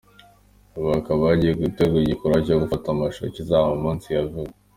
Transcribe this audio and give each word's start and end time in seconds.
Ubu 0.75 0.87
hakaba 0.95 1.21
hagiye 1.31 1.53
gutegurwa 1.61 2.03
igikorwa 2.05 2.37
cyo 2.45 2.55
gufata 2.61 2.85
amashusho 2.89 3.25
kizaba 3.35 3.65
mu 3.73 3.77
minsi 3.85 4.07
ya 4.15 4.23
vuba. 4.29 4.51